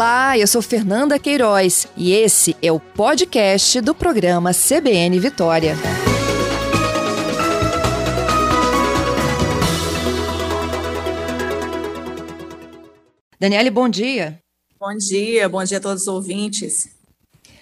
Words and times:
Olá, 0.00 0.38
eu 0.38 0.46
sou 0.46 0.62
Fernanda 0.62 1.18
Queiroz 1.18 1.86
e 1.94 2.12
esse 2.12 2.56
é 2.62 2.72
o 2.72 2.80
podcast 2.80 3.82
do 3.82 3.94
programa 3.94 4.50
CBN 4.54 5.20
Vitória. 5.20 5.74
Daniele, 13.38 13.68
bom 13.68 13.90
dia. 13.90 14.38
Bom 14.78 14.96
dia, 14.96 15.46
bom 15.50 15.62
dia 15.62 15.76
a 15.76 15.80
todos 15.82 16.04
os 16.04 16.08
ouvintes. 16.08 16.88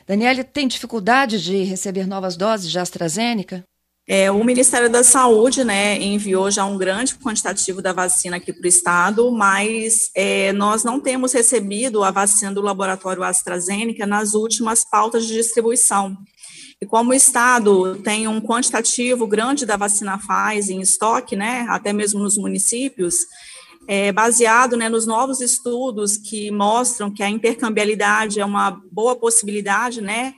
Daniele, 0.07 0.45
tem 0.45 0.69
dificuldade 0.69 1.43
de 1.43 1.65
receber 1.65 2.07
novas 2.07 2.37
doses 2.37 2.71
de 2.71 2.79
AstraZeneca? 2.79 3.65
É, 4.11 4.31
o 4.31 4.43
Ministério 4.43 4.89
da 4.89 5.05
Saúde 5.05 5.63
né, 5.63 6.03
enviou 6.03 6.51
já 6.51 6.65
um 6.65 6.79
grande 6.79 7.15
quantitativo 7.17 7.83
da 7.83 7.93
vacina 7.93 8.39
aqui 8.39 8.55
para 8.55 8.65
o 8.65 8.67
estado, 8.67 9.31
mas 9.31 10.11
é, 10.15 10.51
nós 10.55 10.83
não 10.83 10.99
temos 10.99 11.35
recebido 11.35 12.03
a 12.03 12.11
vacina 12.11 12.51
do 12.51 12.63
laboratório 12.63 13.23
AstraZeneca 13.23 14.07
nas 14.07 14.33
últimas 14.33 14.83
pautas 14.83 15.27
de 15.27 15.35
distribuição. 15.35 16.17
E 16.81 16.87
como 16.87 17.11
o 17.11 17.15
estado 17.15 17.97
tem 17.97 18.27
um 18.27 18.41
quantitativo 18.41 19.27
grande 19.27 19.67
da 19.67 19.77
vacina 19.77 20.17
Pfizer 20.19 20.75
em 20.75 20.81
estoque, 20.81 21.37
né, 21.37 21.67
até 21.69 21.93
mesmo 21.93 22.23
nos 22.23 22.39
municípios, 22.39 23.15
é, 23.87 24.11
baseado 24.11 24.75
né, 24.75 24.89
nos 24.89 25.07
novos 25.07 25.43
estudos 25.43 26.17
que 26.17 26.51
mostram 26.51 27.11
que 27.11 27.23
a 27.23 27.29
intercambialidade 27.29 28.41
é 28.41 28.45
uma 28.45 28.81
boa 28.91 29.15
possibilidade, 29.15 30.01
né, 30.01 30.33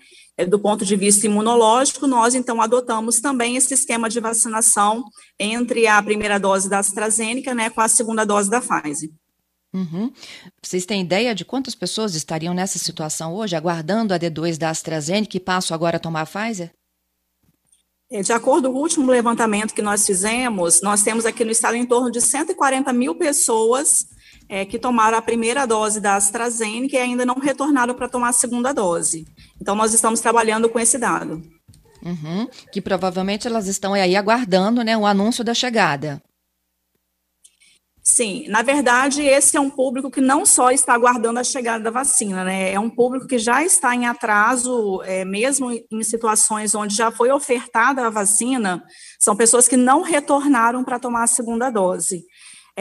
do 0.47 0.59
ponto 0.59 0.85
de 0.85 0.97
vista 0.97 1.27
imunológico, 1.27 2.07
nós 2.07 2.35
então 2.35 2.61
adotamos 2.61 3.21
também 3.21 3.57
esse 3.57 3.75
esquema 3.75 4.09
de 4.09 4.21
vacinação 4.21 5.05
entre 5.39 5.87
a 5.87 6.03
primeira 6.03 6.39
dose 6.39 6.69
da 6.69 6.79
AstraZeneca, 6.79 7.55
né, 7.55 7.71
com 7.71 7.81
a 7.81 7.89
segunda 7.89 8.25
dose 8.25 8.51
da 8.51 8.61
Pfizer. 8.61 9.11
Uhum. 9.73 10.12
Vocês 10.61 10.84
têm 10.84 11.03
ideia 11.03 11.34
de 11.34 11.45
quantas 11.45 11.75
pessoas 11.75 12.14
estariam 12.14 12.53
nessa 12.53 12.79
situação 12.79 13.34
hoje, 13.34 13.55
aguardando 13.55 14.12
a 14.12 14.19
D2 14.19 14.59
da 14.59 14.70
AstraZeneca 14.70 15.37
e 15.37 15.41
passam 15.41 15.75
agora 15.75 15.97
a 15.97 16.01
tomar 16.01 16.23
a 16.23 16.27
Pfizer? 16.27 16.73
É, 18.11 18.23
de 18.23 18.33
acordo 18.33 18.73
com 18.73 18.79
o 18.79 18.81
último 18.81 19.09
levantamento 19.09 19.73
que 19.73 19.81
nós 19.81 20.05
fizemos, 20.05 20.83
nós 20.83 21.03
temos 21.03 21.25
aqui 21.25 21.45
no 21.45 21.53
estado 21.53 21.77
em 21.77 21.86
torno 21.86 22.11
de 22.11 22.20
140 22.20 22.92
mil 22.92 23.14
pessoas 23.14 24.05
é, 24.51 24.65
que 24.65 24.81
tomaram 24.81 25.17
a 25.17 25.23
primeira 25.23 25.65
dose 25.65 26.01
da 26.01 26.17
AstraZeneca 26.17 26.97
e 26.97 26.98
ainda 26.98 27.25
não 27.25 27.37
retornaram 27.37 27.95
para 27.95 28.09
tomar 28.09 28.31
a 28.31 28.33
segunda 28.33 28.75
dose. 28.75 29.25
Então, 29.62 29.77
nós 29.77 29.95
estamos 29.95 30.19
trabalhando 30.19 30.69
com 30.69 30.81
esse 30.81 30.98
dado. 30.98 31.41
Uhum, 32.03 32.48
que 32.73 32.81
provavelmente 32.81 33.47
elas 33.47 33.69
estão 33.69 33.95
aí 33.95 34.17
aguardando 34.17 34.83
né, 34.83 34.97
o 34.97 35.07
anúncio 35.07 35.45
da 35.45 35.55
chegada. 35.55 36.20
Sim, 38.03 38.48
na 38.48 38.62
verdade, 38.62 39.23
esse 39.23 39.57
é 39.57 39.61
um 39.61 39.70
público 39.70 40.11
que 40.11 40.20
não 40.20 40.45
só 40.45 40.70
está 40.73 40.95
aguardando 40.95 41.39
a 41.39 41.45
chegada 41.45 41.85
da 41.85 41.91
vacina, 41.91 42.42
né? 42.42 42.73
É 42.73 42.81
um 42.81 42.91
público 42.91 43.27
que 43.27 43.39
já 43.39 43.62
está 43.62 43.95
em 43.95 44.07
atraso, 44.07 45.01
é, 45.05 45.25
mesmo 45.25 45.70
em 45.70 46.03
situações 46.03 46.75
onde 46.75 46.97
já 46.97 47.12
foi 47.12 47.31
ofertada 47.31 48.05
a 48.05 48.11
vacina, 48.11 48.83
são 49.20 49.37
pessoas 49.37 49.69
que 49.69 49.77
não 49.77 50.03
retornaram 50.03 50.83
para 50.83 50.98
tomar 50.98 51.25
a 51.25 51.29
segunda 51.29 51.70
dose. 51.70 52.25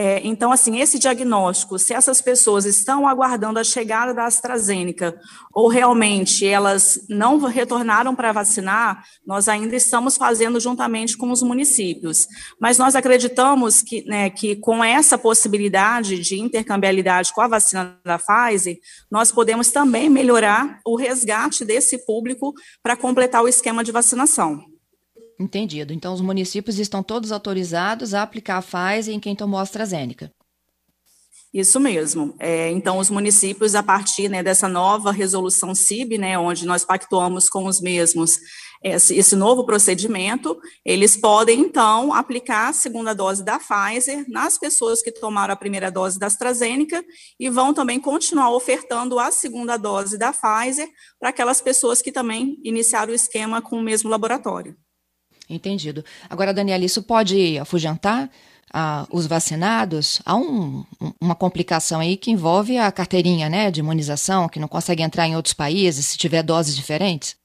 É, 0.01 0.21
então, 0.23 0.49
assim, 0.49 0.79
esse 0.79 0.97
diagnóstico, 0.97 1.77
se 1.77 1.93
essas 1.93 2.21
pessoas 2.21 2.63
estão 2.63 3.05
aguardando 3.05 3.59
a 3.59 3.65
chegada 3.65 4.13
da 4.13 4.27
AstraZeneca 4.27 5.19
ou 5.53 5.67
realmente 5.67 6.47
elas 6.47 7.05
não 7.09 7.37
retornaram 7.39 8.15
para 8.15 8.31
vacinar, 8.31 9.03
nós 9.27 9.49
ainda 9.49 9.75
estamos 9.75 10.15
fazendo 10.15 10.57
juntamente 10.57 11.17
com 11.17 11.29
os 11.29 11.43
municípios. 11.43 12.27
Mas 12.61 12.77
nós 12.77 12.95
acreditamos 12.95 13.81
que, 13.81 14.05
né, 14.05 14.29
que 14.29 14.55
com 14.55 14.81
essa 14.81 15.17
possibilidade 15.17 16.17
de 16.19 16.39
intercambialidade 16.39 17.33
com 17.33 17.41
a 17.41 17.49
vacina 17.49 17.99
da 18.05 18.17
Pfizer, 18.17 18.77
nós 19.11 19.33
podemos 19.33 19.69
também 19.69 20.09
melhorar 20.09 20.79
o 20.85 20.95
resgate 20.95 21.65
desse 21.65 22.05
público 22.05 22.53
para 22.81 22.95
completar 22.95 23.43
o 23.43 23.49
esquema 23.49 23.83
de 23.83 23.91
vacinação. 23.91 24.63
Entendido. 25.39 25.93
Então, 25.93 26.13
os 26.13 26.19
municípios 26.19 26.79
estão 26.79 27.01
todos 27.01 27.31
autorizados 27.31 28.13
a 28.13 28.21
aplicar 28.21 28.57
a 28.57 28.61
Pfizer 28.61 29.15
em 29.15 29.19
quem 29.19 29.35
tomou 29.35 29.57
a 29.59 29.63
AstraZeneca. 29.63 30.31
Isso 31.53 31.79
mesmo. 31.79 32.35
É, 32.39 32.69
então, 32.69 32.99
os 32.99 33.09
municípios, 33.09 33.73
a 33.73 33.81
partir 33.81 34.29
né, 34.29 34.43
dessa 34.43 34.67
nova 34.67 35.11
resolução 35.11 35.73
CIB, 35.73 36.17
né, 36.17 36.37
onde 36.37 36.65
nós 36.65 36.85
pactuamos 36.85 37.49
com 37.49 37.65
os 37.65 37.81
mesmos 37.81 38.37
esse, 38.83 39.15
esse, 39.15 39.35
novo 39.35 39.65
procedimento, 39.65 40.57
eles 40.85 41.17
podem, 41.17 41.59
então, 41.59 42.13
aplicar 42.13 42.69
a 42.69 42.73
segunda 42.73 43.13
dose 43.13 43.43
da 43.43 43.59
Pfizer 43.59 44.25
nas 44.29 44.57
pessoas 44.57 45.01
que 45.01 45.11
tomaram 45.11 45.53
a 45.53 45.57
primeira 45.57 45.91
dose 45.91 46.19
da 46.19 46.27
AstraZeneca 46.27 47.03
e 47.39 47.49
vão 47.49 47.73
também 47.73 47.99
continuar 47.99 48.51
ofertando 48.51 49.19
a 49.19 49.31
segunda 49.31 49.75
dose 49.75 50.17
da 50.17 50.31
Pfizer 50.31 50.87
para 51.19 51.29
aquelas 51.29 51.61
pessoas 51.61 52.01
que 52.01 52.11
também 52.11 52.57
iniciaram 52.63 53.11
o 53.11 53.15
esquema 53.15 53.61
com 53.61 53.77
o 53.77 53.83
mesmo 53.83 54.09
laboratório. 54.09 54.77
Entendido. 55.49 56.05
Agora, 56.29 56.53
Daniela, 56.53 56.85
isso 56.85 57.01
pode 57.01 57.57
afugentar 57.57 58.29
ah, 58.71 59.07
os 59.11 59.25
vacinados? 59.25 60.21
Há 60.25 60.35
um, 60.35 60.85
uma 61.19 61.35
complicação 61.35 61.99
aí 61.99 62.15
que 62.15 62.31
envolve 62.31 62.77
a 62.77 62.91
carteirinha 62.91 63.49
né, 63.49 63.71
de 63.71 63.79
imunização, 63.79 64.47
que 64.47 64.59
não 64.59 64.67
consegue 64.67 65.01
entrar 65.01 65.27
em 65.27 65.35
outros 65.35 65.53
países 65.53 66.05
se 66.05 66.17
tiver 66.17 66.43
doses 66.43 66.75
diferentes? 66.75 67.35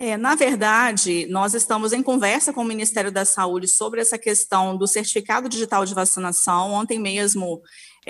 É, 0.00 0.16
na 0.16 0.36
verdade, 0.36 1.26
nós 1.28 1.54
estamos 1.54 1.92
em 1.92 2.04
conversa 2.04 2.52
com 2.52 2.60
o 2.60 2.64
Ministério 2.64 3.10
da 3.10 3.24
Saúde 3.24 3.66
sobre 3.66 4.00
essa 4.00 4.16
questão 4.16 4.76
do 4.76 4.86
certificado 4.86 5.48
digital 5.48 5.84
de 5.84 5.92
vacinação. 5.92 6.70
Ontem 6.70 7.00
mesmo, 7.00 7.60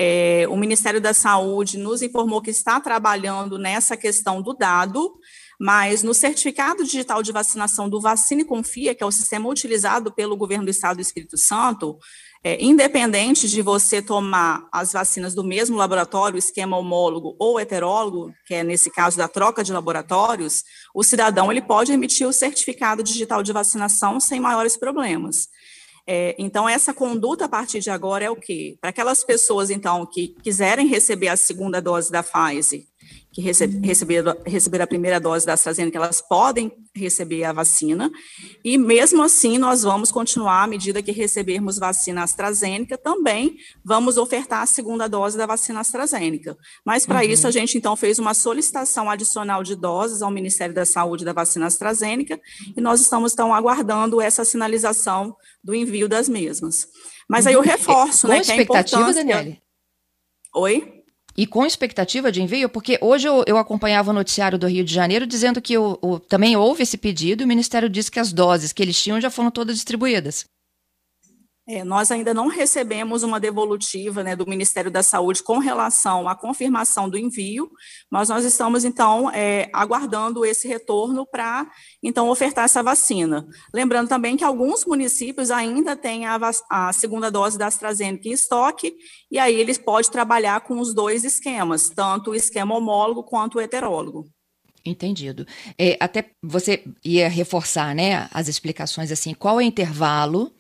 é, 0.01 0.47
o 0.49 0.57
Ministério 0.57 1.01
da 1.01 1.13
Saúde 1.13 1.77
nos 1.77 2.03
informou 2.03 2.41
que 2.41 2.51
está 2.51 2.79
trabalhando 2.79 3.59
nessa 3.59 3.97
questão 3.97 4.41
do 4.41 4.55
dado 4.55 5.19
mas 5.61 6.05
no 6.05 6.15
certificado 6.15 6.85
digital 6.85 7.21
de 7.21 7.33
vacinação 7.33 7.89
do 7.89 8.01
Vacine 8.01 8.45
Confia, 8.45 8.95
que 8.95 9.03
é 9.03 9.07
o 9.07 9.11
sistema 9.11 9.49
utilizado 9.49 10.13
pelo 10.13 10.37
governo 10.37 10.67
do 10.67 10.71
estado 10.71 10.97
do 10.97 11.03
Espírito 11.03 11.37
Santo, 11.37 11.99
é, 12.45 12.63
independente 12.63 13.49
de 13.49 13.61
você 13.61 14.01
tomar 14.01 14.69
as 14.73 14.93
vacinas 14.93 15.35
do 15.35 15.43
mesmo 15.43 15.77
laboratório, 15.77 16.39
esquema 16.39 16.77
homólogo 16.77 17.35
ou 17.41 17.59
heterólogo, 17.59 18.33
que 18.47 18.55
é 18.55 18.63
nesse 18.63 18.89
caso 18.89 19.17
da 19.17 19.27
troca 19.27 19.65
de 19.65 19.73
laboratórios, 19.73 20.63
o 20.95 21.03
cidadão 21.03 21.51
ele 21.51 21.61
pode 21.61 21.91
emitir 21.91 22.29
o 22.29 22.33
certificado 22.33 23.03
digital 23.03 23.43
de 23.43 23.53
vacinação 23.53 24.21
sem 24.21 24.39
maiores 24.39 24.77
problemas. 24.77 25.49
É, 26.11 26.35
então, 26.39 26.67
essa 26.67 26.95
conduta 26.95 27.45
a 27.45 27.49
partir 27.51 27.81
de 27.81 27.91
agora 27.91 28.25
é 28.25 28.31
o 28.31 28.35
quê? 28.35 28.79
Para 28.81 28.89
aquelas 28.89 29.23
pessoas, 29.23 29.69
então, 29.69 30.07
que 30.07 30.29
quiserem 30.43 30.87
receber 30.87 31.29
a 31.29 31.37
segunda 31.37 31.83
dose 31.83 32.11
da 32.11 32.23
Pfizer 32.23 32.87
que 33.33 33.43
recebe, 33.43 33.87
receber, 33.87 34.25
receber 34.45 34.83
a 34.83 34.87
primeira 34.87 35.21
dose 35.21 35.47
da 35.47 35.53
AstraZeneca, 35.53 35.97
elas 35.99 36.21
podem 36.21 36.73
receber 36.95 37.45
a 37.45 37.53
vacina, 37.53 38.11
e 38.65 38.77
mesmo 38.77 39.23
assim 39.23 39.59
nós 39.59 39.83
vamos 39.83 40.11
continuar, 40.11 40.65
à 40.65 40.67
medida 40.67 41.03
que 41.03 41.13
recebermos 41.13 41.79
vacina 41.79 42.23
AstraZeneca, 42.23 42.99
também 42.99 43.57
vamos 43.85 44.17
ofertar 44.17 44.63
a 44.63 44.67
segunda 44.67 45.07
dose 45.09 45.39
da 45.39 45.47
vacina 45.47 45.81
AstraZeneca. 45.81 46.57
Mas 46.85 47.07
para 47.07 47.21
uhum. 47.21 47.31
isso 47.31 47.47
a 47.47 47.51
gente 47.51 47.79
então 47.79 47.95
fez 47.95 48.19
uma 48.19 48.35
solicitação 48.35 49.09
adicional 49.09 49.63
de 49.63 49.77
doses 49.77 50.23
ao 50.23 50.31
Ministério 50.31 50.75
da 50.75 50.85
Saúde 50.85 51.25
da 51.25 51.33
vacina 51.33 51.67
AstraZeneca, 51.67 52.41
e 52.77 52.81
nós 52.81 53.01
estamos 53.01 53.33
então 53.33 53.55
aguardando 53.55 54.21
essa 54.21 54.45
sinalização 54.45 55.37
do 55.63 55.75
envio 55.75 56.09
das 56.09 56.29
mesmas. 56.29 56.89
Mas 57.29 57.47
aí 57.47 57.55
eu 57.55 57.61
uhum. 57.61 57.67
reforço, 57.67 58.27
Com 58.27 58.33
né, 58.33 58.41
que 58.41 58.51
é 58.51 58.57
expectativa, 58.57 59.13
Daniele? 59.13 59.61
Oi? 60.55 60.98
E 61.38 61.47
com 61.47 61.65
expectativa 61.65 62.32
de 62.32 62.43
envio, 62.43 62.69
porque 62.69 62.99
hoje 63.00 63.28
eu, 63.28 63.44
eu 63.47 63.59
acompanhava 63.59 64.10
o 64.10 64.12
noticiário 64.12 64.59
do 64.59 64.66
Rio 64.66 64.84
de 64.84 64.93
Janeiro 64.93 65.25
dizendo 65.25 65.62
que 65.62 65.78
o, 65.78 65.97
o, 66.03 66.19
também 66.19 66.56
houve 66.56 66.82
esse 66.82 66.99
pedido 66.99 67.44
o 67.44 67.47
Ministério 67.47 67.88
disse 67.88 68.10
que 68.10 68.19
as 68.19 68.32
doses 68.32 68.72
que 68.72 68.82
eles 68.82 69.00
tinham 69.00 69.21
já 69.21 69.31
foram 69.31 69.49
todas 69.49 69.76
distribuídas. 69.76 70.44
É, 71.71 71.84
nós 71.84 72.11
ainda 72.11 72.33
não 72.33 72.49
recebemos 72.49 73.23
uma 73.23 73.39
devolutiva 73.39 74.23
né, 74.23 74.35
do 74.35 74.49
Ministério 74.49 74.91
da 74.91 75.03
Saúde 75.03 75.43
com 75.43 75.59
relação 75.59 76.26
à 76.26 76.35
confirmação 76.35 77.11
do 77.11 77.19
envio, 77.19 77.70
mas 78.11 78.31
nós 78.31 78.43
estamos, 78.47 78.87
então, 78.87 79.31
é, 79.31 79.69
aguardando 79.70 80.47
esse 80.47 80.67
retorno 80.67 81.26
para, 81.26 81.70
então, 82.03 82.31
ofertar 82.31 82.65
essa 82.65 82.82
vacina. 82.82 83.47
Lembrando 83.75 84.09
também 84.09 84.35
que 84.35 84.44
alguns 84.44 84.87
municípios 84.87 85.50
ainda 85.50 85.94
têm 85.94 86.25
a, 86.25 86.41
a, 86.70 86.91
segunda 86.94 87.31
dose 87.31 87.59
da 87.59 87.67
AstraZeneca 87.67 88.26
em 88.26 88.32
estoque, 88.32 88.94
e 89.31 89.38
aí 89.38 89.55
eles 89.55 89.76
podem 89.76 90.11
trabalhar 90.11 90.62
com 90.62 90.81
os 90.81 90.94
dois 90.94 91.23
esquemas, 91.23 91.91
tanto 91.91 92.31
o 92.31 92.35
esquema 92.35 92.75
homólogo 92.75 93.23
quanto 93.23 93.59
o 93.59 93.61
heterólogo. 93.61 94.25
Entendido. 94.87 95.47
É, 95.79 95.99
até 96.00 96.31
você 96.43 96.82
ia 97.05 97.29
reforçar, 97.29 97.94
né, 97.94 98.26
as 98.32 98.49
explicações 98.49 99.12
assim, 99.12 99.35
qual 99.35 99.61
é 99.61 99.65
o 99.65 99.67
intervalo 99.67 100.50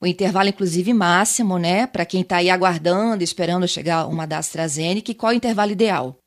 o 0.00 0.06
intervalo, 0.06 0.48
inclusive, 0.48 0.92
máximo, 0.92 1.58
né, 1.58 1.86
para 1.86 2.04
quem 2.04 2.20
está 2.20 2.36
aí 2.36 2.50
aguardando, 2.50 3.24
esperando 3.24 3.66
chegar 3.66 4.06
uma 4.06 4.26
da 4.26 4.38
AstraZeneca, 4.38 5.14
qual 5.14 5.32
é 5.32 5.34
o 5.34 5.36
intervalo 5.36 5.72
ideal? 5.72 6.20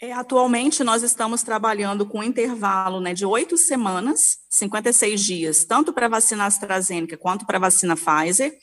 É, 0.00 0.12
atualmente, 0.12 0.84
nós 0.84 1.02
estamos 1.02 1.42
trabalhando 1.42 2.06
com 2.06 2.20
um 2.20 2.22
intervalo 2.22 3.00
né, 3.00 3.12
de 3.12 3.26
oito 3.26 3.56
semanas, 3.56 4.38
56 4.48 5.20
dias, 5.20 5.64
tanto 5.64 5.92
para 5.92 6.06
a 6.06 6.08
vacina 6.08 6.46
AstraZeneca 6.46 7.16
quanto 7.16 7.44
para 7.44 7.56
a 7.58 7.60
vacina 7.60 7.96
Pfizer. 7.96 8.56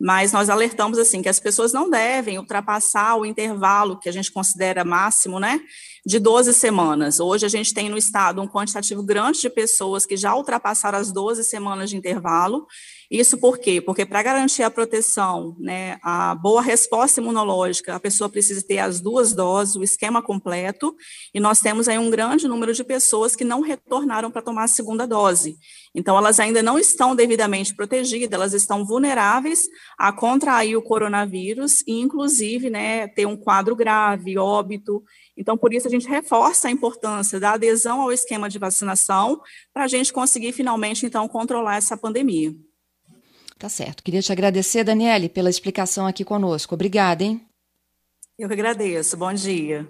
mas 0.00 0.32
nós 0.32 0.50
alertamos 0.50 0.98
assim 0.98 1.22
que 1.22 1.28
as 1.28 1.38
pessoas 1.38 1.72
não 1.72 1.88
devem 1.88 2.38
ultrapassar 2.38 3.14
o 3.14 3.24
intervalo 3.24 4.00
que 4.00 4.08
a 4.08 4.12
gente 4.12 4.32
considera 4.32 4.84
máximo, 4.84 5.38
né, 5.38 5.60
de 6.04 6.18
12 6.18 6.54
semanas. 6.54 7.20
Hoje 7.20 7.44
a 7.44 7.48
gente 7.48 7.74
tem 7.74 7.88
no 7.88 7.98
estado 7.98 8.40
um 8.40 8.48
quantitativo 8.48 9.02
grande 9.02 9.40
de 9.40 9.50
pessoas 9.50 10.06
que 10.06 10.16
já 10.16 10.34
ultrapassaram 10.34 10.98
as 10.98 11.12
12 11.12 11.44
semanas 11.44 11.90
de 11.90 11.96
intervalo. 11.96 12.66
Isso 13.10 13.36
por 13.38 13.58
quê? 13.58 13.80
Porque 13.80 14.06
para 14.06 14.22
garantir 14.22 14.62
a 14.62 14.70
proteção, 14.70 15.56
né, 15.58 15.98
a 16.00 16.32
boa 16.32 16.62
resposta 16.62 17.20
imunológica, 17.20 17.96
a 17.96 18.00
pessoa 18.00 18.30
precisa 18.30 18.64
ter 18.64 18.78
as 18.78 19.00
duas 19.00 19.32
doses, 19.32 19.74
o 19.74 19.82
esquema 19.82 20.22
completo, 20.22 20.94
e 21.34 21.40
nós 21.40 21.58
temos 21.58 21.88
aí 21.88 21.98
um 21.98 22.08
grande 22.08 22.46
número 22.46 22.72
de 22.72 22.84
pessoas 22.84 23.34
que 23.34 23.42
não 23.42 23.62
retornaram 23.62 24.30
para 24.30 24.42
tomar 24.42 24.62
a 24.62 24.68
segunda 24.68 25.08
dose. 25.08 25.56
Então, 25.92 26.16
elas 26.16 26.38
ainda 26.38 26.62
não 26.62 26.78
estão 26.78 27.16
devidamente 27.16 27.74
protegidas, 27.74 28.32
elas 28.32 28.54
estão 28.54 28.84
vulneráveis 28.84 29.58
a 29.98 30.12
contrair 30.12 30.76
o 30.76 30.82
coronavírus 30.82 31.82
e, 31.88 32.00
inclusive, 32.00 32.70
né, 32.70 33.08
ter 33.08 33.26
um 33.26 33.36
quadro 33.36 33.74
grave, 33.74 34.38
óbito. 34.38 35.02
Então, 35.40 35.56
por 35.56 35.72
isso, 35.72 35.88
a 35.88 35.90
gente 35.90 36.06
reforça 36.06 36.68
a 36.68 36.70
importância 36.70 37.40
da 37.40 37.52
adesão 37.52 38.02
ao 38.02 38.12
esquema 38.12 38.46
de 38.46 38.58
vacinação 38.58 39.40
para 39.72 39.84
a 39.84 39.88
gente 39.88 40.12
conseguir, 40.12 40.52
finalmente, 40.52 41.06
então, 41.06 41.26
controlar 41.26 41.76
essa 41.76 41.96
pandemia. 41.96 42.54
Tá 43.58 43.66
certo. 43.66 44.02
Queria 44.02 44.20
te 44.20 44.30
agradecer, 44.30 44.84
Daniele, 44.84 45.30
pela 45.30 45.48
explicação 45.48 46.06
aqui 46.06 46.24
conosco. 46.24 46.74
Obrigada, 46.74 47.24
hein? 47.24 47.40
Eu 48.38 48.48
que 48.48 48.54
agradeço. 48.54 49.16
Bom 49.16 49.32
dia. 49.32 49.88